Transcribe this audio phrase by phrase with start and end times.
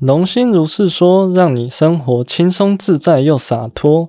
[0.00, 4.08] 龙心如是说，让你生活轻松自在又洒脱。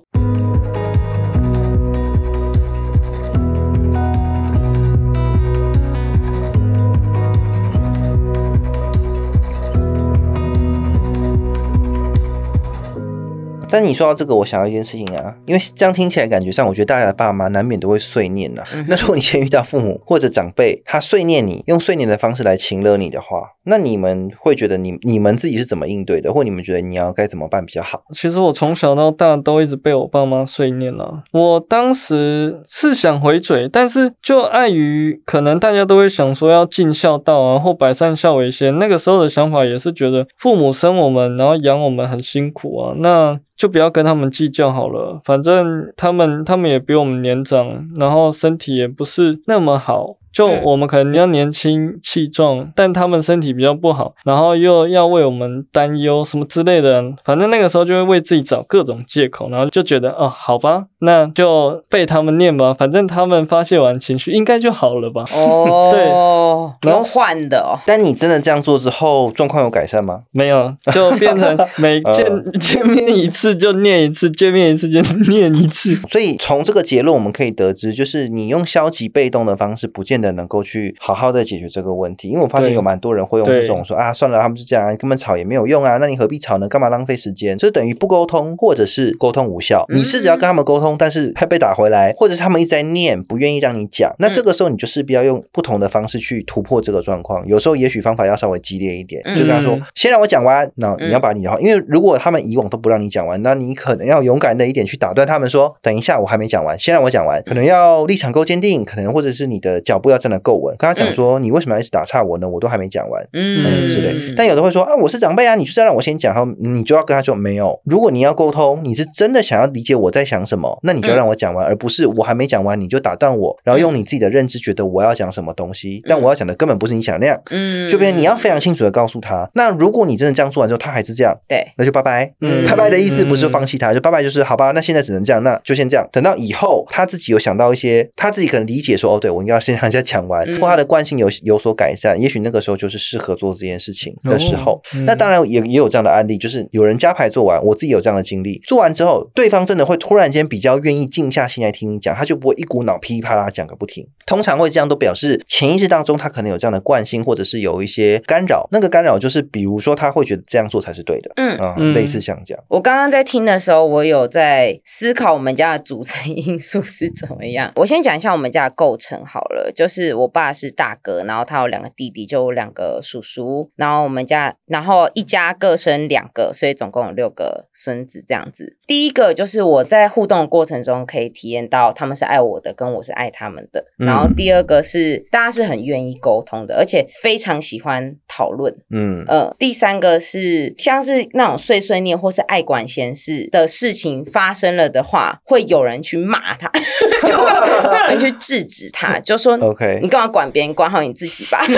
[13.70, 28.02] 但你说到这个，我想到一件事情啊，因为这样听起来感觉上，我觉得大家的爸妈难免都会碎念呐、那如果你先遇到父母或者长辈，他碎念你，用碎念的方式来情勒你的话，那你们会觉得你你们自己是怎么应对的，或你们觉得你要该怎么办比较好？
[28.12, 31.22] 其实我从小到大都一直被我爸妈碎念了。
[31.32, 38.78] 我当时是想回嘴，但是就碍于可能大家都会想说要尽孝道啊，或百善孝为先。
[38.78, 45.20] 那个时候的想法也是觉得父母生我们，然后养我们很辛苦啊，那就不要跟他们计较好了。
[45.22, 50.16] 反正他们他们也比我们年长，然后身体也不是那么好。
[50.32, 65.24] 就嗯我们可能要年轻气壮，但他们身体比较不好，然后又要为我们担忧什么之类的，反正那个时候就会为自己找各种借口，然后就觉得哦，好吧，那就被他们念吧，反正他们发泄完情绪应该就好了吧。
[65.34, 70.22] 哦，然后用换的哦，但你真的这样做之后，状况有改善吗？
[70.30, 72.26] 没有，就变成 每见
[72.60, 75.94] 见面一次就念一次，见面一次就念一次。
[76.08, 82.28] 所以从这个结论我们可以得知，就是你用消极被动的方式，不见得能够去好好的解决这个问题。
[82.28, 86.68] 因为我发现有蛮多人会用这种说啊，算了，他们是这样，根本吵也没有用啊，那你何必吵呢？
[86.68, 87.56] 干嘛浪费时间？
[87.58, 89.84] 就等于不沟通，或者是沟通无效。
[89.88, 94.14] 你试着要跟他们沟通，但是还被打回来，或者是他们一直在念，不愿意让你讲。
[94.18, 97.46] 那这个时候你就势必要用不同的方式去突破这个状况。
[97.46, 107.42] 有时候也许方法要稍微激烈一点，就跟他说嗯，先让我讲完，那你要把你的话，因为如果他们以往都不让你讲完，那你可能要勇敢的一点去打断他们说，等一下我还没讲完，先让我讲完。
[107.44, 110.74] 可能要立场够坚定，可能或者是你的脚步要站得够稳。
[110.78, 112.48] 跟他讲说，你为什么要一直打岔我呢？
[112.48, 113.22] 我都还没讲完。
[113.32, 117.80] 嗯嗯之类，但有的会说啊，我是长辈啊，你就是要让我先讲，然后你就要跟他说没有。
[117.84, 127.40] 如果你要沟通，你是真的想要理解我在想什么，那你就让我讲完，而不是我还没讲完你就打断我，然后用你自己的认知觉得我要讲什么东西，但我要讲的根本不是你想那样。
[127.50, 132.32] 嗯就变成你要非常清楚的告诉他，那如果你真的这样做完之后，他还是这样，对，那就拜拜。
[132.40, 136.06] 嗯拜拜的意思不是放弃他，就拜拜就是好吧，那现在只能这样，那就先这样。
[136.12, 144.72] 等到以后他自己有想到一些，他自己可能理解说，哦，对我应该要先让人家讲完，嗯或他的惯性有有所改善，也许那个时候就是适合做这件事情的时候。
[144.72, 154.06] 哦嗯那当然也也有这样的案例，就是有人加牌做完，我自己有这样的经历，做完之后，对方真的会突然间比较愿意静下心来听你讲，他就不会一股脑噼里啪啦讲个不停。
[154.26, 158.68] 通常会这样，都表示潜意识当中他可能有这样的惯性，或者是有一些干扰。
[158.70, 162.62] 那个干扰就是，比如说他会觉得这样做才是对的，嗯啊、嗯类似像这样。
[162.68, 167.72] 我刚刚在听的时候，我有在思考我们家的组成因素是怎么样。
[167.76, 178.76] 我先讲一下我们家的构成好了，就是我爸是大哥，然后他有两个弟弟，就有两个叔叔，然后我们家，然后一家各生两个，所以总共有六个孙子这样子。
[178.86, 183.84] 第一个就是我在互动的过程中可以体验到他们是爱我的，跟我是爱他们的。
[183.98, 188.74] 嗯然后第二个是大家是很愿意沟通的，而且非常喜欢讨论。
[188.90, 196.68] 嗯呃，第三个是像是那种碎碎念或是爱管闲事的事情发生了的话，会有人去骂他，
[197.24, 201.58] 就会会有人去制止他，就说 OK 你干嘛管别人，管好你自己吧。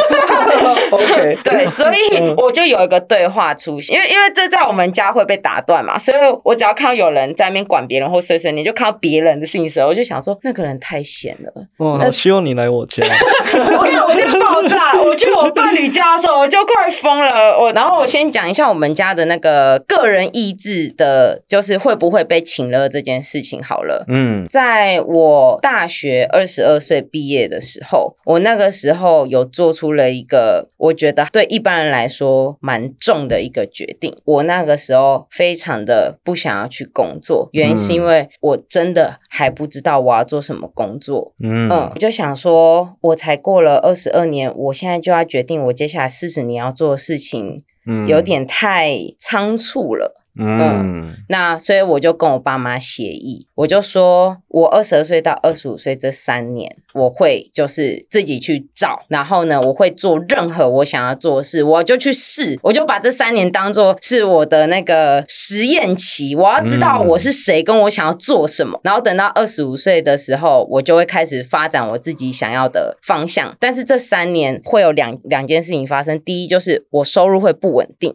[0.91, 11.53] OK，对，所以我就有一个对话出现，因为因为这在我们家会被打断嘛，所以我只要看到有人在那边管别人或碎碎念，就看到别人的事情的时候，我就想说那个人太闲了。
[11.79, 13.03] 哇，好希望你来我家。
[13.79, 15.01] 我跟你讲，我就爆炸！
[15.03, 17.59] 我去我伴侣家的时候，我就快疯了。
[17.59, 24.05] 我然后我先讲一下我们家的那个个人意志的，就是会不会被请了这件事情好了。
[24.09, 34.15] 嗯在我大学二十二岁毕业的时候，我那个时候有做出了一个我觉得对一般人来说蛮重的一个决定。
[34.25, 41.33] 我那个时候非常的不想要去工作，原因是因为我真的还不知道我要做什么工作。
[41.43, 50.19] 嗯嗯，我就想说，我才过了二十二年，我现在就要决定我接下来四十年要做的事情，嗯有点太仓促了。
[50.35, 73.57] 嗯那所以我就跟我爸妈协议，我就说我二十二岁到二十五岁这三年，我会就是自己去找，然后呢，我会做任何我想要做的事，我就去试，我就把这三年当做是我的那个实验期，我要知道嗯我是谁，跟我想要做什么，然后等到二十五岁的时候，我就会开始发展我自己想要的方向。
[73.59, 78.15] 但是这三年会有两两件事情发生，第一就是我收入会不稳定，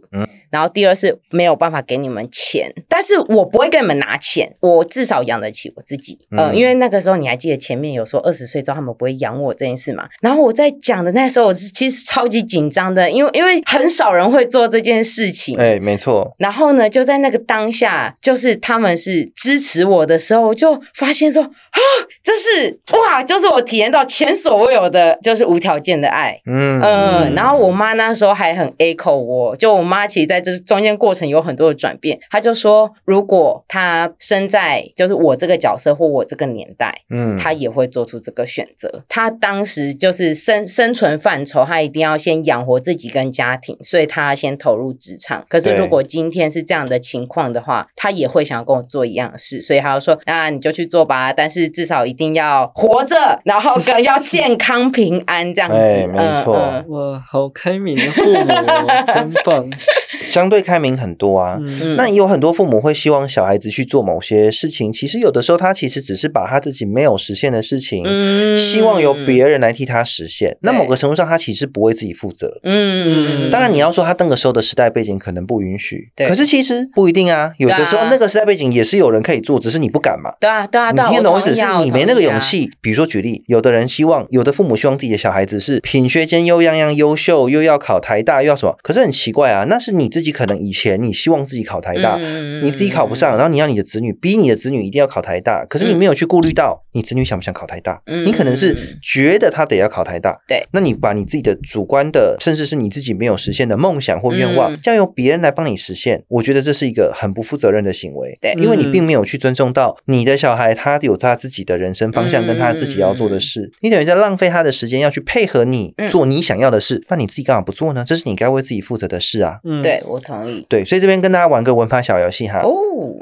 [0.51, 6.19] 然后第二是没有办法给你们钱，但是我不会给你们拿钱，我至少养得起我自己。
[6.35, 10.07] 呃，嗯因为那个时候你还记得前面有说二十岁之后他们不会养我这件事嘛？
[10.21, 15.57] 然后我在讲的那时候，我是其实超级紧张的，因为因为很少人会做这件事情。
[15.57, 21.79] 哎，没错，然后呢，就在那个当下，就是他们是支持我的时候，我就发现说啊，
[22.23, 26.39] 这是哇，就是我体验到前所未有的，就是无条件的爱。
[26.45, 39.03] 嗯嗯，然后我妈那时候还很 echo 我，就我妈其实在这中间过程有很多的转变，她就说，如果她生在就是我这个角色或我这个年代，嗯他也会做出这个选择。
[39.07, 45.45] 他当时就是生生存范畴，他一定要先养活自己跟家庭，所以他先投入职场。
[45.49, 55.77] 可是如果今天是这样的情况的话，他也会想要跟我做一样的事，所以他就说，那你就去做吧，但是至少一定要活着，然后跟 要健康平安这样子。
[55.77, 59.69] 哎没错嗯嗯哇，好开明的父母哦， 真棒。
[60.27, 61.57] 相对开明很多啊。
[61.95, 70.55] 那也有很多父母会希望小孩子去做某些事情，其实有的时候他其实只是把他自己没有实现的事情，嗯希望由别人来替他实现。
[70.61, 72.57] 那某个程度上，他其实不为自己负责。
[72.63, 77.51] 嗯，当然，你要说他那个时候的时代背景可能不允许，对可是其实不一定啊。
[77.57, 80.31] 有的时候那个时代背景也是有人可以做，只是你不敢嘛。
[80.39, 81.53] 对啊对啊你听得懂我意思？
[81.53, 82.31] 是没那个勇。
[82.39, 82.69] 气。
[82.81, 88.77] 比如说举例，有的人希望，有的父母希望自己的小孩子是品学兼优，样样优秀，又要考台大，又要什么？
[88.83, 118.03] 可是很奇怪啊，那是你自己可能以前你希望自己考台大，嗯你自己考不上，然后你要你的子女逼你的子女一定要考台大，可是你没有去顾虑到你子女想不想考台大，嗯你可能是觉得他得要考台大，对，那你把你自己的主观的，甚至是你自己没有实现的梦想或愿望，嗯要由别人来帮你实现，我觉得这是一个很不负责任的行为，对因为你嗯并没有去尊重到你的小孩，他有他自己的人生方向跟他自己要做的事，你等于在浪费他的时间要去配合你嗯做你想要的事，那你自己干嘛不做呢？
[118.07, 119.59] 这是你该为自己负责的事啊。
[119.63, 120.65] 嗯，对我同意。
[120.69, 122.59] 对，所以这边跟大家玩个文法小游戏哈。
[122.59, 122.69] 哦，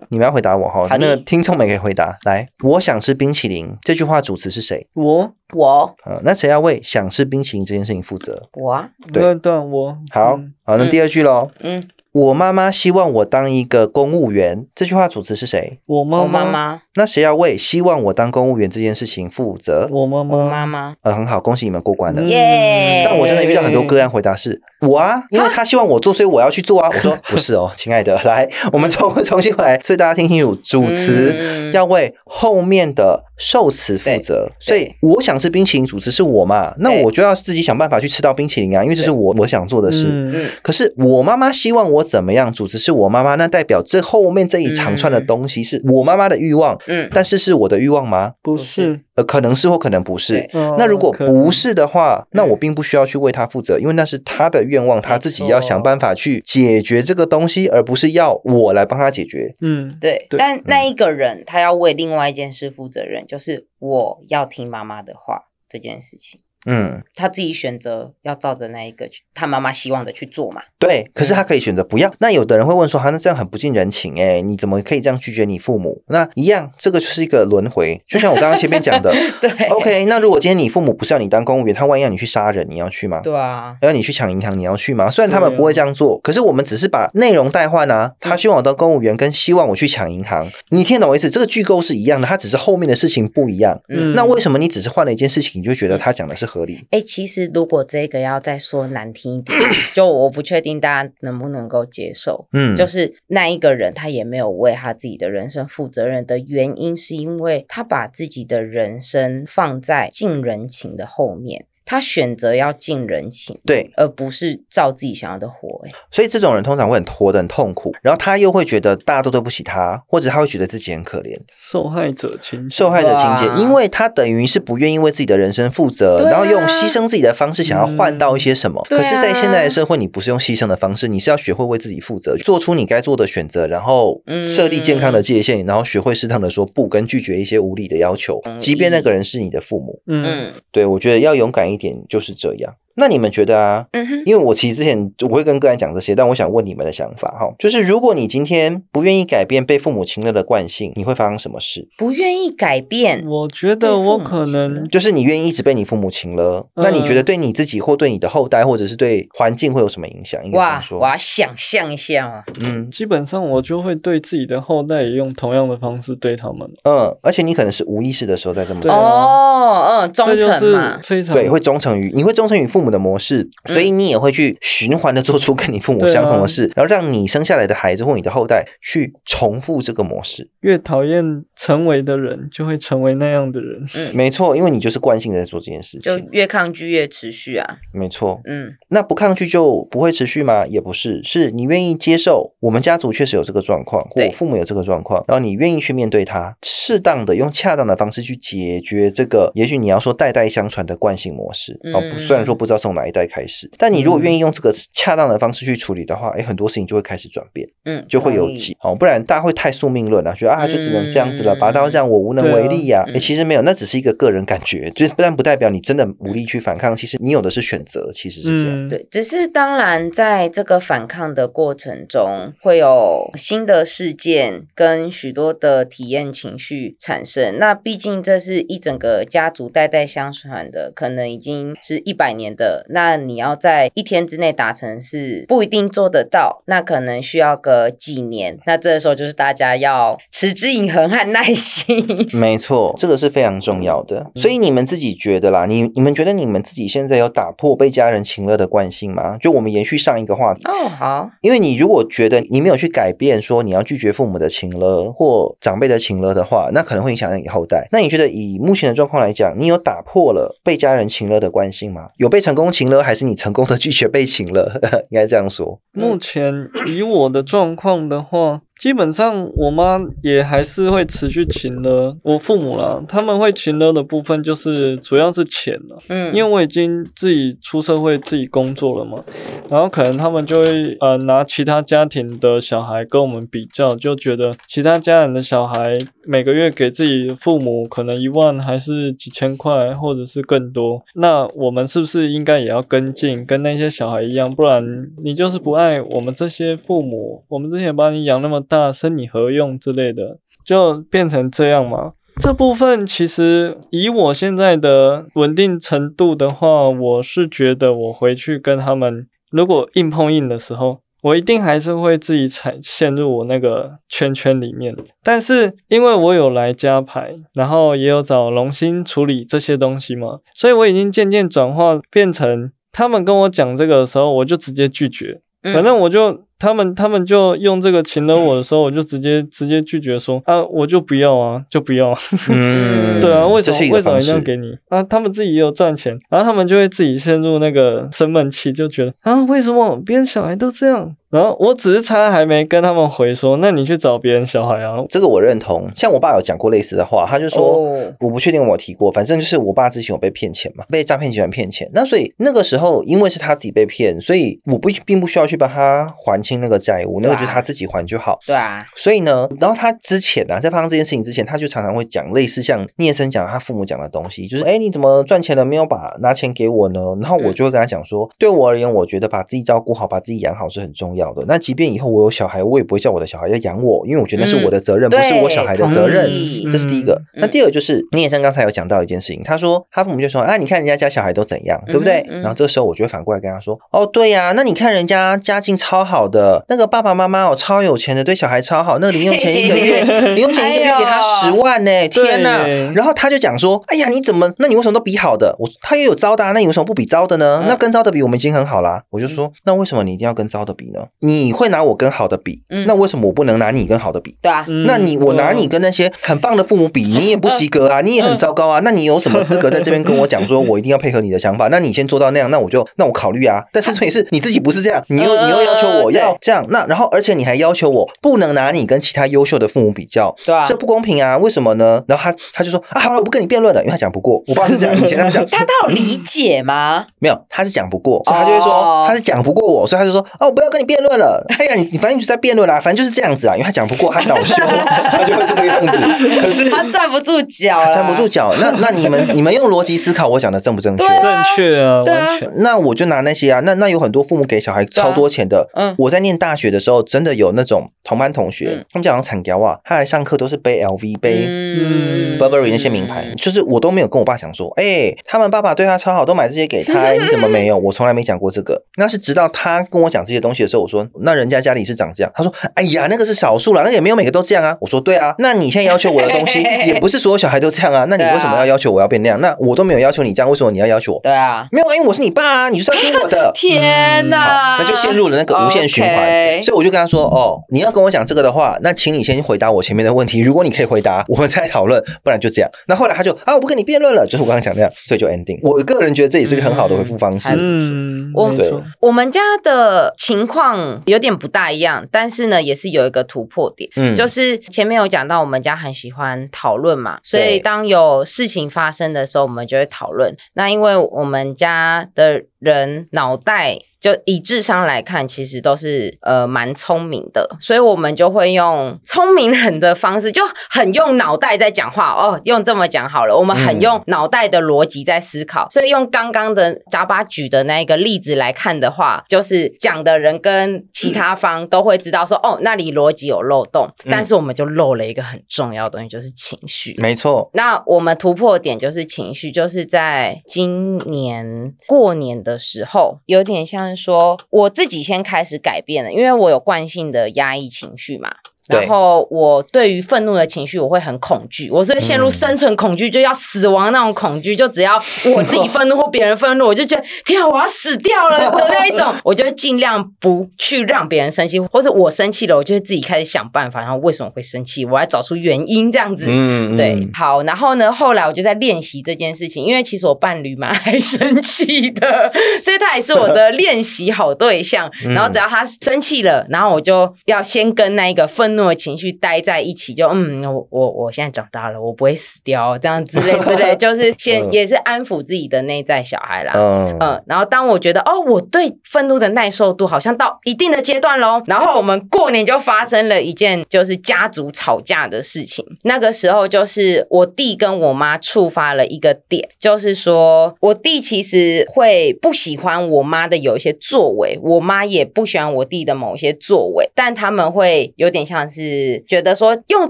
[0.10, 2.18] 你们要回答我哈，好那个听众们也可以回答。
[2.24, 4.88] 来，我想吃冰淇淋这句话主词是谁？
[4.94, 5.96] 我我。
[6.04, 8.50] 呃，那谁要为想吃冰淇淋这件事情负责？
[8.54, 9.22] 我啊，对。
[9.22, 9.98] 对对，我。
[10.10, 10.54] 好，嗯。
[10.64, 11.52] 好，那第二句喽。
[11.60, 11.84] 嗯，
[12.16, 15.80] 我妈妈希望我当一个公务员，这句话主词是谁？
[15.86, 19.90] 我妈我妈，妈，那谁要为希望我当公务员这件事情负责？
[19.92, 22.22] 我妈我妈，妈妈，呃，很好，恭喜你们过关了。
[22.22, 23.04] 嗯耶！
[23.06, 26.88] 但我真的遇到很多个案回答是我啊，因为他希望我做，所以我要去做啊。
[26.88, 34.50] 我说不是哦， 亲爱的，来，我们重 重新回来，所以大家听清楚，主词嗯要为后面的受此负责。
[34.60, 40.50] 所以我想吃冰淇淋，主食是我嘛，那我就要自己想办法去吃到冰淇淋啊，因为这是我我想做的事。
[40.62, 48.34] 可是我妈妈希望我怎么样，主食是我妈妈，那代表这后面这一长串的东西是我妈妈的欲望，嗯，但是是我的欲望吗？
[48.42, 59.54] 不是，呃，可能是或可能不是那如果不是的话，那我并不需要去为他负责，因为那是他的愿望，他自己要想办法去解决这个东西，而不是要我来帮他解决。
[59.62, 70.62] 嗯，对，对但那一个人他要为另外一件事负责任，就是我要听妈妈的话这件事情，嗯，他自己选择要照着那一个去他妈妈希望的去做嘛。
[70.80, 71.10] 对。
[71.14, 72.14] 可是他可以选择不要。
[72.20, 76.02] 那有的人会问说，哈，那这样很不近人情哎，你怎么可以这样拒绝你父母？
[76.08, 78.02] 那一样，这个就是一个轮回。
[78.08, 83.22] 就像我刚刚前面讲的 对，OK，那如果今天你父母不是要你当公务员，他万一要你去杀人，你要去吗？
[83.22, 85.10] 对啊，要你去抢银行，你要去吗？
[85.10, 88.14] 虽然他们不会这样做，可是我们只是把内容代换啊。
[88.20, 91.30] 他希望我当公务员，跟希望我去抢银行，你听得懂我意思？
[91.30, 93.80] 这个句构是一样的，他只是后面的事情不一样。
[93.90, 96.88] 嗯那为什么你只是换了一件事情，你就觉得他讲的是合理？
[96.92, 99.60] 哎、其实如果这个要再说难听一点，
[99.94, 102.48] 就我不确定大家能不能够接受。
[102.54, 115.92] 嗯，就是那一个人，他也没有为他自己的人生负责任的原因，是因为他把自己的人生放在尽人情的后面，他选择要尽人情，对，而不是照自己想要的活、欸。
[116.11, 128.83] 所以这种人通常会很活得很痛苦，然后他又会觉得大家都对不起他，或者他会觉得自己很可怜，受害者情受害者情节，因为他等于是不愿意为自己的人生负责，啊然后用牺牲自己的方式想要换到一些什么。
[128.89, 140.01] 可是，在现在的社会，你不是用牺牲的方式，你是要学会为自己负责，做出你该做的选择，然后嗯设立健康的界限，然后学会适当的说不，跟拒绝一些无理的要求即便那个人是你的父母。
[140.07, 142.74] 嗯嗯对我觉得要勇敢一一点，就是这样。
[142.95, 143.85] 那你们觉得啊？
[143.92, 151.87] 嗯哼，因为我其实之前我会跟个人讲这些，但我想问你们的想法哈，就是如果你今天不愿意改变被父母亲了的惯性，你会发生什么事？
[151.97, 160.44] 不愿意改变，我觉得我可能就是你愿意一直被你父母亲了，嗯那你觉得对你自己或对你的后代，或者是对环境会有什么影响？
[160.45, 161.06] 应该这样哇，说我。
[161.06, 180.49] 要想象一下啊，嗯基本上我就会对自己的后代也用同样的方式对他们，嗯，而且你可能是无意识的时候在这么做，哦，嗯，忠诚嘛，非常对，会忠诚于你会忠诚于父母的模式，所以你也会去循环的做出跟你父母相同的事，然后让你生下来的孩子或你的后代去重复这个模式。
[180.61, 183.85] 越讨厌成为的人，就会成为那样的人。
[183.95, 186.25] 嗯 没错，因为你就是惯性的在做这件事情就。
[186.31, 187.77] 越抗拒越持续啊。
[187.94, 190.65] 没错，嗯，那不抗拒就不会持续吗？
[190.65, 218.86] 也不是，是你愿意接受我们家族确实有这个状况，或我父母有这个状况，然后你愿意去面对它，适当的用恰当的方式去解决这个，也许你要说代代相传的惯性模式哦，不，嗯虽然说不知道从哪一代开始，但你如果愿意用这个恰当的方式去处理的话，哎，很多事情就会开始转变，嗯，就会有解哦，不然大家会太宿命论了、觉得啊就只能这样子了，嗯拔刀这样我无能为力呀、其实没有，那只是一个个人感觉，就是但不代表你真的无力去反抗，其实你有的是选择，其实是这样。
[218.86, 227.58] 嗯，对，只是当然，在这个反抗的过程中，会有新的事件跟许多的体验情绪产生。
[227.58, 232.65] 那毕竟这是一整个家族代代相传的，可能已经是一百年的。
[232.90, 236.64] 那你要在一天之内达成，是不一定做得到。
[236.66, 238.57] 那可能需要个几年。
[238.66, 242.06] 那这个时候就是大家要持之以恒和耐心。
[242.34, 244.31] 没错，这个是非常重要的。
[244.36, 249.38] 嗯所以你们自己觉得啦，你你们觉得你们自己现在有打破被家人情乐的惯性吗？
[249.38, 257.88] 就我们延续上一个话题，哦，好，因为你如果觉得你没有去改变，说你要拒绝父母的情了或长辈的情了的话，那可能会影响到你后代。
[257.92, 262.07] 那你觉得以目前的状况来讲，你有打破了被家人情了的惯性吗？
[262.18, 264.80] 有被成功情了，还是你成功的拒绝被情了？
[265.12, 265.80] 应该这样说。
[265.92, 279.24] 目前以我的状况的话，基本上我妈也还是会持续勤了我父母啦，他们会勤了的部分就是主要是钱了，嗯，因为我已经自己出社会自己工作了嘛，
[279.70, 285.94] 然后可能他们就会呃拿其他家庭的小孩跟我们比较，就觉得其他家人的小孩
[286.26, 294.54] 每个月给自己父母可能一万还是几千块，或者是更多，那我们是不是应该也要跟进，跟那些小孩一样？
[294.54, 294.84] 不然
[295.24, 302.14] 你就是不爱我们这些父母，我们之前把你养那么大，生你何用之类的，就变成这样嘛。
[302.38, 314.94] 这部分其实以我现在的稳定程度的话，我是觉得我回去跟他们，如果硬碰硬的时候，我一定还是会自己踩陷入我那个圈圈里面。
[315.24, 325.40] 但是因为我有来加牌，然后也有找龙星处理这些东西嘛，所以我已经渐渐转化变成他们跟我讲这个的时候，我就直接拒绝。
[325.64, 332.18] 嗯反正我就他们他们就用这个请了我的时候，我就直接直接拒绝说啊，我就不要啊，就不要。
[332.50, 335.04] 嗯 对啊，为什么为什么一定要给你啊？
[335.04, 341.16] 他们自己也有赚钱，然后他们就会自己陷入那个生闷气，就觉得啊，为什么别人小孩都这样？
[341.35, 344.95] 然后我只是差还没跟他们回说，那你去找别人小孩啊。
[345.09, 345.89] 这个我认同。
[345.95, 347.75] 像我爸有讲过类似的话，他就说。
[347.75, 351.89] 哦我不确定我有提过，反正就是我爸之前有被骗钱嘛，被诈骗集团骗钱。
[351.94, 358.39] 那所以那个时候，因为是他自己被骗，所以我不并不需要去帮他还清那个债务，那个就是他自己还就好。
[358.45, 366.99] 对啊，所以呢，然后他之前呢、啊，在发生这件事情之前，他就常常会讲类似像聂生讲他父母讲的东西，就是哎，你怎么赚钱了没有把拿钱给我呢？
[367.21, 371.44] 然后我就会跟他讲说，对我而言，我觉得把自己照顾好，把自己养好是很重要的。
[371.48, 376.26] 那即便以后我有小孩，我也不会叫我的小孩要养我，因为我觉得那是我的责任，不是我小孩的责任。
[376.72, 377.14] 这是第一个。
[377.36, 382.20] 嗯那第二个就是聂生刚才有讲到一件事情，他说他父母就说啊，你看人家家小孩都怎样，对不对？
[382.30, 390.02] 嗯嗯然后这个时候我就会反过来跟他说，哦，对呀、那你看人家家境超好的，那个爸爸妈妈哦超有钱的，对小孩超好，那个零用钱一个月
[390.34, 392.64] 零用钱一个月给他十万呢、天哪！
[392.64, 394.52] 对然后他就讲说，哎呀，你怎么？
[394.58, 395.56] 那你为什么都比好的？
[395.60, 397.62] 我他也有糟的、啊，那你为什么不比糟的呢？
[397.64, 399.04] 嗯那跟糟的比，我们已经很好啦。
[399.10, 401.02] 我就说，那为什么你一定要跟糟的比呢？
[401.22, 404.36] 你会拿我跟好的比，嗯那为什么我不能拿你跟好的比？
[404.42, 408.80] 对啊，嗯那你我拿你跟那些很棒的父母比， 你也不及格啊，你也很糟糕啊。
[408.84, 411.68] 那你有什么资格在这边跟我讲说，我一定要配合你的想法？
[411.69, 413.64] 那你先做到那样，那我就那我考虑啊。
[413.72, 421.38] 但是重点是你自己不是这样， 你又你又要求我要这样，那然后而且你还要求我不能拿你跟其他优秀的父母比较，对啊这不公平啊！
[421.38, 422.04] 为什么呢？
[422.07, 424.42] 然后他他就说啊，好了，我不跟你辩论了，因为他讲不过。
[424.48, 427.06] 我爸是这样，以前他讲 他他有理解吗？
[427.19, 431.44] 没有，他是讲不过，所以他就会说、哦他是讲不过我，所以他就说哦，我不要跟你辩论了。
[431.59, 436.40] 哎呀，你你反正你就在辩论啦，反正就是这样子啊，因为他讲不过，他恼羞， 他就会这个样子。
[436.42, 441.04] 可是他站不住脚，站不住脚，那那你们 你们用逻辑思考，我讲的正不正确？
[441.06, 442.49] 正确啊，完全。
[442.57, 445.69] 那我就拿那些啊，那那有很多父母给小孩超多钱的。
[445.75, 451.45] 嗯我在念大学的时候，真的有那种同班同学，嗯他们讲惨屌啊，他来上课都是背 LV 背。
[451.47, 457.78] 嗯 Burberry 那些名牌，就是我都没有跟我爸讲说，哎、他们爸爸对他超好，都买这些给他， 你怎么没有？
[457.78, 458.83] 我从来没讲过这个。
[458.97, 464.77] 那是直到他跟我讲这些东西的时候，我说那人家家里是长这样，他说哎呀那个是少数啦，那个也没有每个都这样啊。
[464.80, 469.39] 我说对啊，那你现在要求我的东西 也不是所有小孩都这样啊，那你为什么要要求我要变那样？
[469.42, 471.19] 那我都没有要求你这样，为什么你要要求我？
[471.23, 473.51] 对啊，没有啊，因为我是你爸啊，你就是要听我的。
[473.56, 476.63] 天哪，好，那就陷入了那个无限循环。
[476.63, 480.39] 所以我就跟他说：“哦，你要跟我讲这个的话，那请你先回答我前面的问题。
[480.42, 485.59] 如果你可以回答，我们再讨论，不然就这样。”那后来他就啊，我不跟你辩论了，就是我刚刚讲那样，所以就 ending。
[485.61, 487.49] 我个人觉得这也是个很好的回复方式。
[487.57, 490.75] 嗯，我没错，我们家的情况
[491.06, 500.36] 有点不大一样，但是呢，也是有一个突破点，嗯就是前面有讲到我们家很喜欢讨论嘛，所以对当有事情发生的时候，我们就会讨论。
[500.54, 503.80] 那因为我们家的人脑袋。
[503.97, 512.39] 就以智商来看，其实都是呃蛮聪明的，所以我们就会用聪明人的方式，就很用脑袋在讲话哦。
[512.43, 526.93] 用这么讲好了，我们很嗯用脑袋的逻辑在思考，所以用刚刚的扎巴举的那一个例子来看的话，就是讲的人跟其他方都会知道说，哦，那里逻辑有漏洞，嗯但是我们就漏了一个很重要的东西，就是情绪。
[527.00, 538.36] 没错，那我们突破点就是情绪，就是在今年过年的时候，有点像说我自己先开始改变了，因为我有惯性的压抑情绪嘛。
[538.67, 544.56] 对然后我对于愤怒的情绪，我会很恐惧，我是陷入嗯生存恐惧，就要死亡那种恐惧。
[544.56, 544.95] 就只要
[545.36, 549.06] 我自己愤怒或别人愤怒，我就觉得天啊，我要死掉了的那一种。
[549.24, 556.26] 我就会尽量不去让别人生气，或者我生气了，我就会自己开始想办法，然后为什么会生气，我要找出原因这样子。
[556.30, 564.91] 嗯，对嗯，好，然后呢，后来我就在练习这件事情，因为其实我伴侣蛮爱生气的，所以他也是我的练习好对象。
[565.04, 576.54] 嗯然后只要他生气了，然后我就要先跟那一个愤怒的情绪待在一起，就嗯，我我我现在长大了，我不会死掉，这样之类 之类，就是先嗯也是安抚自己的内在小孩啦。
[576.56, 585.65] 嗯嗯，然后当我觉得哦，我对愤怒的耐受度好像到一定的阶段喽，然后我们过年就发生了一件就是家族吵架的事情。
[585.84, 599.89] 那个时候就是我弟跟我妈触发了一个点，就是说我弟其实会不喜欢我妈的有一些作为，我妈也不喜欢我弟的某些作为，但他们会有点像是觉得说用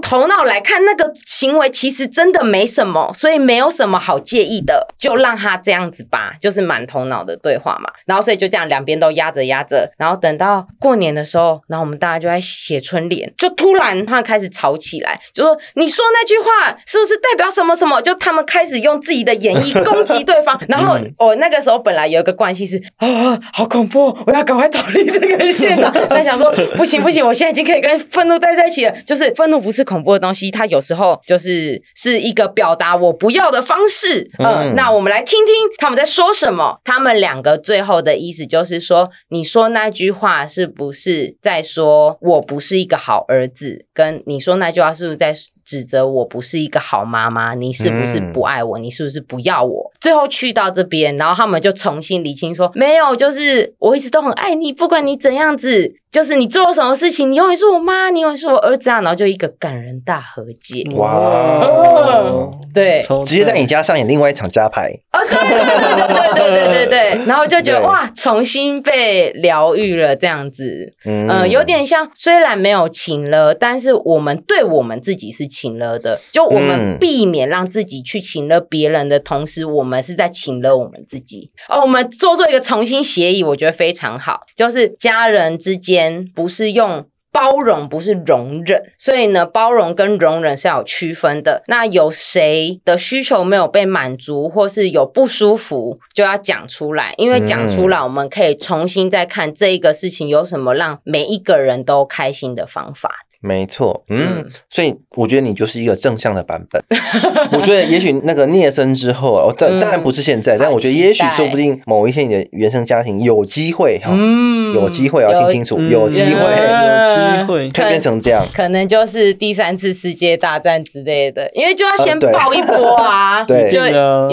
[0.00, 7.90] 头脑来看那个行为其实真的没什么，所以没有什么好介意的，就让他这样子吧，就是满头脑的对话嘛。
[8.06, 18.00] 然后所以就这样两边都压着压着，然后等到过年的时候，然后我们大家就在写春联，就突然他开始吵起来，就说你说那句话是不是代表什么什么？
[18.02, 20.60] 就他们开始用自己的演绎攻击对方。
[20.68, 25.92] 然后我、那个时候本来有一个关系是啊，好恐怖，我要赶快逃离这个现场。
[26.08, 28.92] 但想说不行不行，我现在已经可以跟愤怒待在一起了。
[29.04, 34.30] 就是愤怒不是恐怖的东西，它有时候就是是一个表达我不要的方式。
[34.38, 36.80] 嗯，嗯那我们来听听他们在说什么。
[36.84, 43.86] 他们两个最后的意思就是说，你说那句话是不是在说我不是一个好儿子？
[43.92, 47.54] 跟你说那句话是不是在指责我不是一个好妈妈？
[47.54, 48.78] 你是不是不爱我？
[48.78, 49.90] 你是不是不要我？
[50.00, 59.02] 最后去到这边，然后他们就重新理清说，没有，就是我一直都很爱你，不管你怎样子，就是你做了什么事情，你永远是我妈，你永远是我儿子啊。
[59.02, 60.82] 然后就一个感人大和解。
[60.94, 81.48] 哇哦对直接在你家上演另外一场加牌，哦，对对对对对对对对对，然后就觉得哇，重新被疗愈了这样子，嗯嗯、有点像虽然没有情了，但是我们对我们自己是情了的，就我们嗯避免让自己去情了别人的同时，我们是在情了我们自己。
[81.68, 87.06] 哦，我们做做一个重新协议，我觉得非常好，就是家人之间不是用。
[87.32, 91.62] 包容不是容忍，所以呢，包容跟容忍是要有区分的。
[91.66, 103.10] 那有谁的需求没有被满足，或是有不舒服，就要讲出来，因为讲出来，我们可以重新再看这一个事情有什么让每一个人都开心的方法。
[103.46, 106.82] 没错，嗯，嗯所以我觉得你就是一个正向的版本。
[107.52, 109.80] 我觉得也许那个聂森之后啊，我当嗯。
[109.80, 115.88] 当然不是现在，但我觉得也许说不定某一天你的原生家庭有机会哈，嗯有机会要听清楚，嗯。
[115.90, 116.30] 有机会。
[116.30, 117.70] 有机会。
[117.70, 118.44] 可以变成这样。
[118.52, 123.70] 可能就是第三次世界大战之类的，因为就要先爆一波啊， 对。
[123.70, 123.78] 就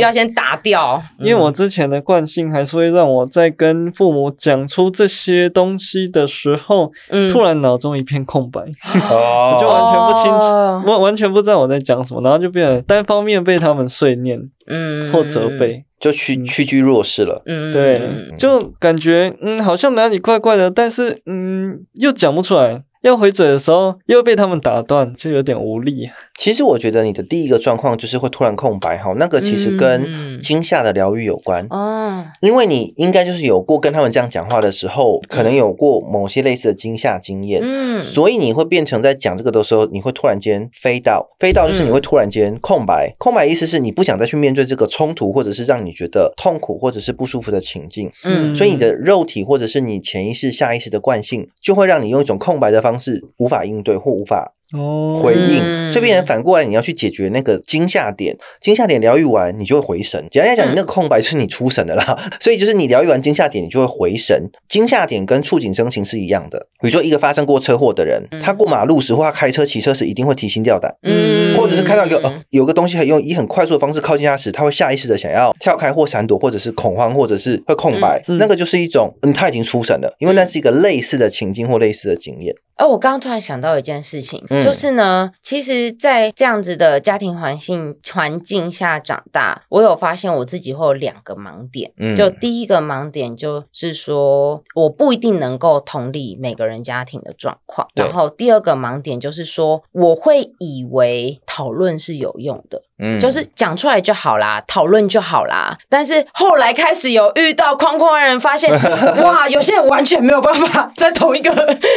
[0.01, 1.01] 要先打掉。
[1.19, 7.29] 因为我之前的惯性还是会让我在跟父母讲出这些东西的时候，嗯。
[7.29, 8.65] 突然脑中一片空白，哦
[9.09, 15.85] 我就完全不清楚，哦我完全不知道我在讲什么，然后就变得单方面被他们碎念嗯或责，备。
[15.99, 17.41] 就屈屈居弱势了。
[17.45, 22.83] 嗯，对嗯，就感觉嗯，好像哪里怪怪的，但是嗯，又讲不出来。
[23.03, 26.09] 要回嘴的时候又被他们打断，就有点无力。
[26.37, 31.65] 其实我觉得你的第一个状况就是会突然空白哈，那个其实嗯跟惊吓的疗愈有关。
[31.69, 38.03] 哦，因为你应该就是有过跟他们这样讲话的时候，可能有过某些类似的惊吓经验，嗯。
[38.03, 43.13] 所以你会变成在讲这个的时候，你会突然间飞到，飞到就是你会突然间空白。
[43.19, 48.53] 空白意思是你不想再去面对这个冲突，或者是让你觉得痛苦或者是不舒服的情境，嗯。
[48.55, 60.25] 所以你的肉体或者是你潜意识、下意识的惯性，就会让你用一种空白的方式无法应对或无法哦，回应，嗯所以变成反过来，你要去解决那个惊吓点，惊吓点疗愈完，你就会回神。
[60.31, 64.49] 简单来讲，嗯你那个空白就是你出神的啦， 所以就是你疗愈完惊吓点，你就会回神。
[64.67, 70.95] 惊吓点跟触景生情是一样的，比如说一个发生过车祸的人，他过马路时或他开车、骑车时一定会提心吊胆。
[71.03, 78.23] 嗯或者是看到一个呃有个东西很用以很快速的方式靠近他时，他会下意识的想要跳开或闪躲，或者是恐慌，或者是会空白。
[78.39, 82.55] 那个就是一种，嗯，他已经出神了，因为那是一个类似的情境或类似的经验。
[82.77, 91.91] 哦，我刚刚突然想到一件事情，嗯就是呢，其实，在这样子的家庭环境环境下长大，我有发现我自己会有两个盲点。
[91.97, 97.87] 嗯就第一个盲点就是说，我不一定能够同理每个人家庭的状况。
[97.95, 102.81] 然后第二个盲点就是说，我会以为讨论是有用的。
[103.03, 105.77] 嗯就是讲出来就好啦，讨论就好啦。
[105.89, 108.71] 但是后来开始有遇到框框的人，发现
[109.21, 111.51] 哇，有些人完全没有办法在同一个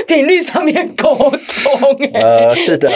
[0.08, 2.20] 频率上面沟通、欸。
[2.20, 2.90] 呃，是的，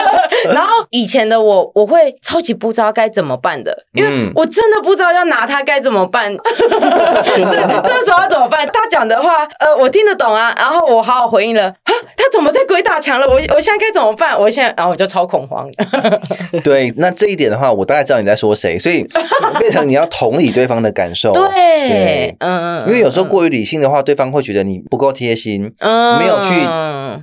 [0.52, 6.36] 然后以前的我，我会超级不知道该怎么办的，因为嗯我真的不知道要拿他该怎么办。
[6.44, 8.68] 这这时候要怎么办？
[8.72, 13.26] 他讲的话，呃，我听得懂啊，然后我好好回应了啊，他怎么在鬼打墙了？
[13.26, 14.38] 我我现在该怎么办？
[14.38, 15.68] 我现在，然后我就超恐慌。
[16.62, 19.06] 对，那这一点的话，我大概知道你在说谁，所以
[19.58, 21.32] 变成你要同理对方的感受。
[21.32, 21.44] 对
[21.88, 26.18] 对，嗯，因为有时候过于理性的话，对方会觉得你不够贴心，嗯。
[26.18, 26.50] 没有去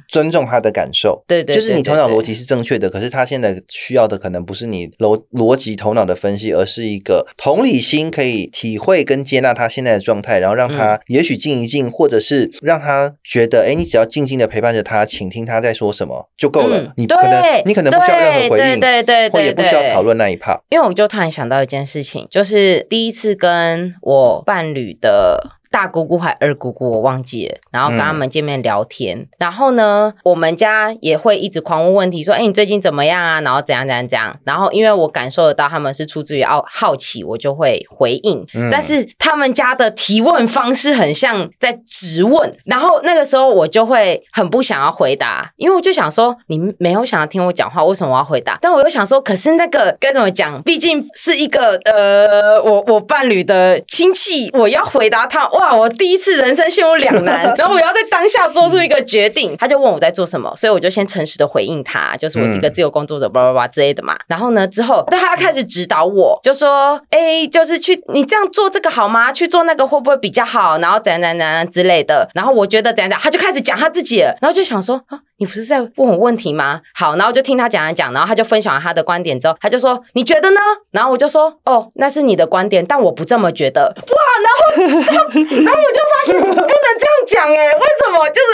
[0.07, 1.21] 尊重他的感受。
[1.27, 10.99] 对对，就是你头脑逻辑是正确的，可是他现在需要的可能不是你逻逻辑头脑的分析，而是一个同理心，可以体会跟接纳他现在的状态，然后让他嗯。
[11.07, 16.77] 也许静一静，或者是让他觉得，哎，你只要静静的陪伴着他，倾听他在说什么就够了。
[16.77, 16.91] 嗯。
[16.97, 20.62] 你可能你可能不需要任何回应，对对对对或也不需要讨论那一怕。
[20.69, 25.61] 因为我就突然想到一件事情，就是第一次跟我伴侣的。
[25.71, 27.55] 大姑姑还二姑姑，我忘记了。
[27.71, 33.39] 然后跟他们见面聊天，然后呢，我们家也会一直狂问问题，说：“哎、你最近怎么样啊？
[33.41, 38.45] 然后怎样怎样怎样。”然后因为我感受得到他们是出自于好好奇，我就会回应。
[38.53, 48.57] 嗯但是他们家的提问方式很像在质问，然后那个时候我就会很不想要回答，因为我就想说你没有想要听我讲话，为什么我要回答？
[48.62, 50.62] 但我又想说，可是那个该怎么讲？
[50.63, 59.56] 毕竟是一个呃，我我伴侣的亲戚，我要回答他，哇，我第一次人生陷入两难， 然后我要在当下做出一个决定。
[59.58, 64.17] 他就问我在做什么，所以我就先诚实的回应他，就是我是一个自由工作者，叭叭叭之类的嘛。
[64.26, 69.32] 然后呢，之后但他开始指导我，就说，哎，就是去你这样做这个好吗？
[69.32, 70.80] 去做那个会不会比较好？
[70.80, 72.28] 然后怎样怎样怎样之类的。
[72.34, 75.19] 然后我觉得怎样怎样，他就开始讲他自己了，然后就想说啊。
[75.41, 76.82] 你不是在问我问题吗？
[76.93, 80.60] 好，然后就听他讲一讲，然后他就分享了他的观点之后，他就说你觉得呢？
[80.91, 83.91] 然后我就说哦，那是你的观点，但我不这么觉得。
[83.97, 84.62] 哇，然后
[85.01, 85.21] 然后
[85.65, 88.30] 然后我就发现不能这样讲哎，为什么？
[88.30, 88.47] 就是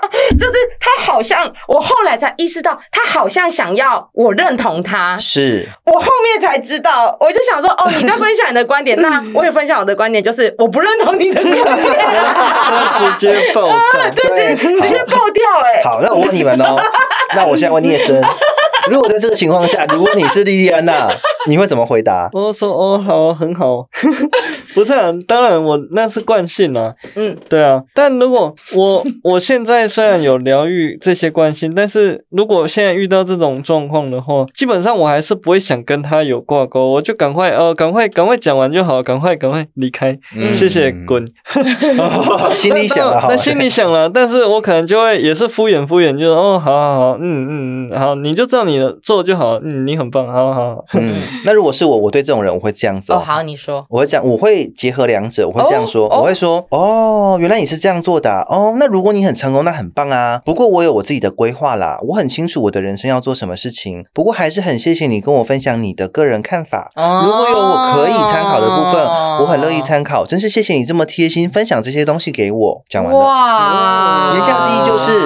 [0.42, 14.10] 就是他好像我后来才意识到，他好像想要我认同他，是，我后面才知道，我就想说哦，你在分享你的观点，那我也分享我的观点，就是我不认同你的观点，他直接爆炸。
[14.10, 16.76] 对，直接爆掉哎、好，那我问你们哦，
[17.36, 18.20] 那我现在问聂森，
[18.90, 21.08] 如果在这个情况下，如果你是莉莉安娜，
[21.46, 22.28] 你会怎么回答？
[22.32, 23.86] 我说哦，好，很好，
[24.74, 27.82] 不是啊，当然我那是惯性啊，嗯，对啊。
[27.94, 40.52] 但如果我 我现在虽然有疗愈这些惯性，但是如果现在遇到这种状况的话，基本上我还是不会想跟他有挂钩，我就赶快哦，赶快赶快讲完就好，赶快赶快离开，嗯。
[40.52, 41.24] 谢谢，滚。
[42.54, 43.28] 心里想了好。
[43.28, 50.84] 那，心里想了，但是我可能就会也是敷衍敷衍，就是哦，好好好，嗯嗯嗯，好，你就照你的做就好，嗯，你很棒，好好好。
[50.94, 60.40] 嗯，那如果是我，我对这种人我会这样子哦，好，你说，我会这样，我会结合两者，我会这样说，我会说，哦，原来你是这样做的啊、哦，那如果你很成功，那很棒啊。
[60.44, 64.04] 不过我有我自己的规划啦，我很清楚我的人生要做什么事情。
[64.12, 66.90] 不过还是很谢谢你跟我分享你的个人看法。
[66.96, 69.06] 哦如果有我可以参考的部分，
[69.40, 70.26] 我很乐意参考。
[70.26, 72.82] 真是谢谢你这么贴心分享这些东西给我。
[72.88, 73.18] 讲完了。
[73.18, 75.20] 哇言下之意就是，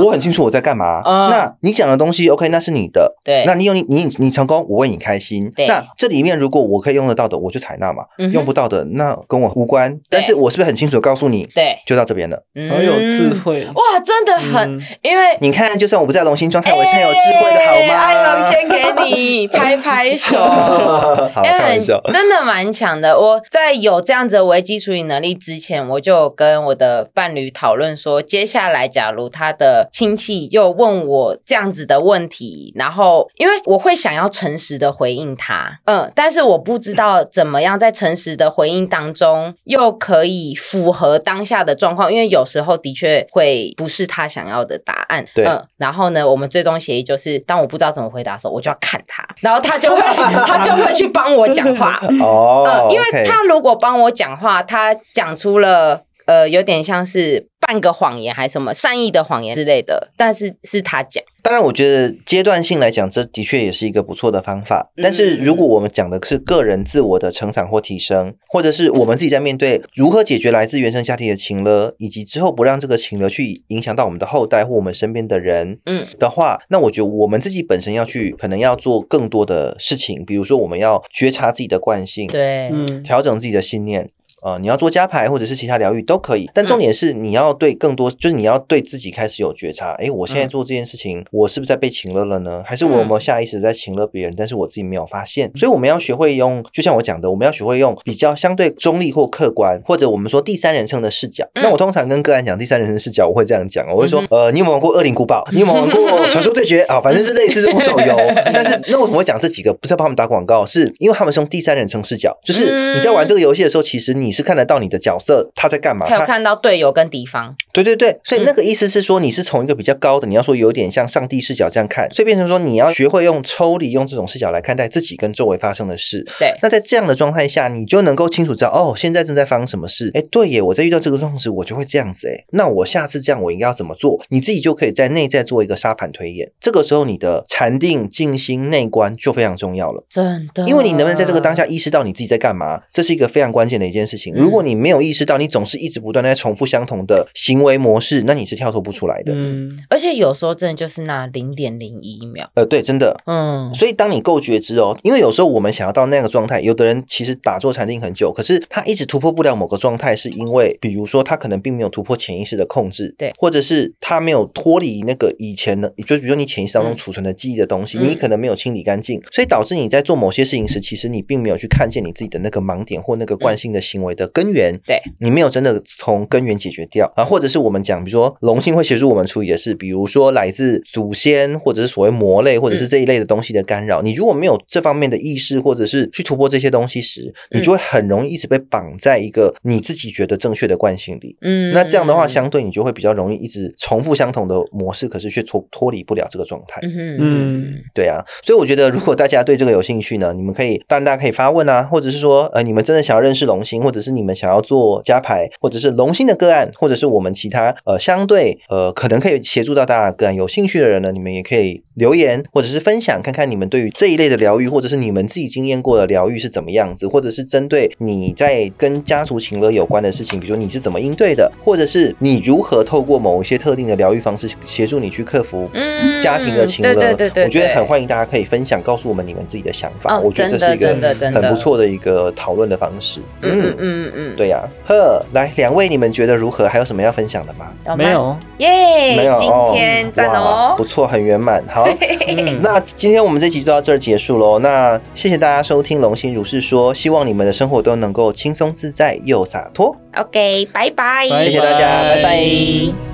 [0.00, 1.02] 我很清楚我在干嘛。
[1.04, 3.16] 嗯那你讲的东西，OK，那是你的。
[3.24, 5.50] 对那你有你你你成功，我为你开心。
[5.54, 9.98] 对那这里面如果我可以用得到的，我就采纳嘛；嗯用不到的，那跟我无关。
[10.10, 12.42] 但是我是不是很清楚的告诉你，对，就到这边了？
[12.54, 13.64] 嗯好有智慧。
[13.64, 17.94] 哇，真的很，嗯因为你看，就算我不在龙星状态，我是很有智慧的好吗？
[18.02, 20.38] 哎龙，先给你拍拍手。
[20.38, 22.00] 好，因为开玩笑。
[22.12, 23.18] 真的蛮强的。
[23.18, 45.44] 我在有这样子的危机处理能力之前，我就跟我的伴侣讨论说，接下来假如他的亲戚又问我这样子的问题，然后因为我会想要诚实的回应他，嗯，但是我不知道怎么样在诚实的回应当中又可以符合当下的状况，因为有时候的确会不是他想要的答案，对。
[45.44, 50.00] 嗯，然后呢，我们最终协议就是，当我不知道怎么回答的时候，我就要看他，然后他就会
[50.46, 64.90] 他就会去帮我讲话，哦呃，，因为他如果帮我讲话，他讲出了呃，有点像是半个谎言还是什么善意的谎言之类的，但是是他讲，当然，我觉得阶段性来讲，这的确也是一个不错的方法。
[64.96, 84.10] 嗯但是，如果我们讲的是个人自我的成长或提升，或者是我们自己在面对如何解决来自原生家庭的情勒，以及之后不让这个情勒去影响到我们的后代或我们身边的人，嗯的话，那我觉得我们自己本身要去，可能要做更多的事情，比如说我们要觉察自己的惯性，对，嗯，调整自己的信念。
[84.44, 89.92] 呃，你要做加牌或者是其他疗愈都可以，嗯但重点是你要对更多，就是你要对自己开始有觉察。
[89.94, 92.62] 诶，我现在嗯做这件事情，我是不是在被情勒了呢？
[92.64, 95.50] 还是我有没有下意识在情勒别人，但是我自己没有发现？
[95.56, 101.44] 所以我们要学会用，就像我讲的，我们要学会用比较相对中立或客观，或者我们说第三人称的视角。
[101.54, 105.44] 嗯那我通常跟个案讲第三人称视角，我会这样讲，我会说，呃，你有没有玩过《恶灵古堡》？
[105.52, 106.00] 你有没有玩过
[106.30, 107.00] 《传说对决》啊？
[107.00, 108.16] 反正是类似这种手游。
[108.52, 109.72] 但是那为什么会讲这几个？
[109.74, 126.26] 不是要帮他们打广告，是因为他们是用第三人称视角，就是你在玩这个游戏的时候，其实你是看得到你的角色他在干嘛，他还有看到队友跟敌方，对对对，所以嗯那个意思是说，你是从一个比较高的，你要说有点像上帝视角这样看，所以变成说你要学会用抽离，用这种视角来看待自己跟周围发生的事。
[126.38, 130.10] 对，那在这样的状态下，你就能够清楚知道，哦，现在正在发生什么事。
[130.14, 132.28] 哎，对耶，我在遇到这个状况时，我就会这样子。
[132.28, 134.22] 哎，那我下次这样，我应该要怎么做？
[134.28, 136.50] 你自己就可以在内在做一个沙盘推演。
[136.60, 140.04] 这个时候，你的禅定、静心、内观就非常重要了。
[140.08, 144.21] 真的，因为你能不能在这个当下意识到你自己在干嘛，这是一个非常关键的一件事情。
[144.30, 149.32] 如果你没有意识到，你总是一直不断地在重复相同的行为模式，那你是跳脱不出来的。
[149.34, 153.16] 嗯，而且有时候真的就是那零点零一秒，呃，对，真的。
[153.26, 163.32] 嗯，所以，当你够觉知哦，因为有时候我们想要到那个状态，有的人其实打坐禅定很久，可是他一直突破不了某个状态，是因为比如说他可能并没有突破潜意识的控制，对。
[163.38, 168.08] 或者是他没有脱离那个以前的，就比如说你潜意识当中嗯储存的记忆的东西，嗯。
[168.08, 177.10] 你可能没有清理干净，所以导致你在做某些事情时，其实你并没有去看见你自己的那个盲点或那个惯性的行为的根源，对，你没有真的从根源解决掉。
[177.16, 191.36] 啊，或者是我们讲，比如说龙星会协助我们处理的是，比如说来自祖先或者是所谓魔类或者是这一类的东西的干扰，你如果没有这方面的意识，或者是去突破这些东西时，你就会很容易一直被绑在一个你自己觉得正确的惯性里。
[191.40, 196.80] 嗯，那这样的话，相对你就会比较容易一直重复相同的模式，可是却脱脱离不了这个状态。
[196.82, 230.16] 嗯嗯对啊，所以我觉得如果大家对这个有兴趣呢，你们可以，当然大家可以发问啊，或者是说，呃，你们真的想要认识龙星，或者是你们想要做加牌，或者是龙星的个案，或者是我们其他呃相对呃可能可以协助到大家的个案有兴趣的人呢，你们也可以留言或者是分享，看看你们对于这一类的疗愈，或者是你们自己经验过的疗愈是怎么样子，或者是针对你在跟家族情勒有关的事情，比如说你是怎么应对的，或者是你如何透过某一些特定的疗愈方式协助你去克服嗯家庭的情勒，对对对对我觉得很欢迎大家可以分享，告诉我们你们自己的想法。
[230.16, 230.88] 哦我觉得这是一个
[231.32, 233.20] 很不错的一个讨论的方式。
[233.42, 236.66] 嗯嗯嗯嗯嗯，对呀、呵，来两位，你们觉得如何？
[236.66, 237.72] 还有什么要分享的吗？
[237.96, 241.62] 没有，耶，没有，今天赞哦不，错，很圆满。
[241.68, 241.84] 好，
[242.28, 244.58] 嗯，那今天我们这集就到这儿结束喽。
[244.60, 249.94] 那谢谢大家收听《龙心如是说》，希望你们的生活都能够轻松自在又洒脱。
[250.16, 253.11] OK，拜拜，拜谢谢大家，拜拜